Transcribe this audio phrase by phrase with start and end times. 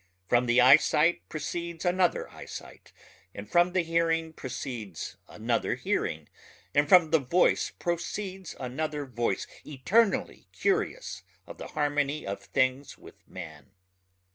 [0.27, 2.91] From the eyesight proceeds another eyesight
[3.35, 6.27] and from the hearing proceeds another hearing
[6.73, 13.27] and from the voice proceeds another voice eternally curious of the harmony of things with
[13.27, 13.73] man.